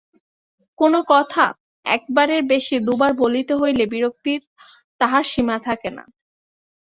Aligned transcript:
কোনো 0.79 0.99
কথা 1.11 1.45
একবারের 1.85 2.41
বেশি 2.51 2.75
দুবার 2.87 3.11
বলিতে 3.21 3.53
হইলে 3.55 3.83
বিরক্তির 3.93 4.41
তাহার 5.01 5.23
সীমা 5.31 5.57
থাকে 5.67 5.89
না। 5.97 6.03